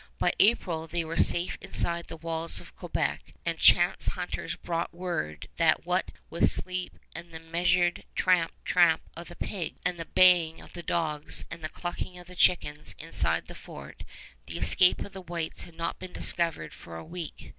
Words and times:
By 0.17 0.33
April 0.39 0.87
they 0.87 1.05
were 1.05 1.15
safe 1.15 1.59
inside 1.61 2.07
the 2.07 2.17
walls 2.17 2.59
of 2.59 2.75
Quebec, 2.75 3.35
and 3.45 3.59
chance 3.59 4.07
hunters 4.07 4.55
brought 4.55 4.91
word 4.95 5.47
that 5.57 5.85
what 5.85 6.09
with 6.27 6.49
sleep, 6.49 6.97
and 7.13 7.31
the 7.31 7.39
measured 7.39 8.03
tramp, 8.15 8.51
tramp 8.65 9.03
of 9.15 9.27
the 9.27 9.35
pig, 9.35 9.75
and 9.85 9.99
the 9.99 10.05
baying 10.05 10.59
of 10.59 10.73
the 10.73 10.81
dogs, 10.81 11.45
and 11.51 11.63
the 11.63 11.69
clucking 11.69 12.17
of 12.17 12.25
the 12.25 12.35
chickens 12.35 12.95
inside 12.97 13.45
the 13.45 13.53
fort, 13.53 14.01
the 14.47 14.57
escape 14.57 15.01
of 15.01 15.13
the 15.13 15.21
whites 15.21 15.65
had 15.65 15.75
not 15.75 15.99
been 15.99 16.13
discovered 16.13 16.73
for 16.73 16.97
a 16.97 17.05
week. 17.05 17.49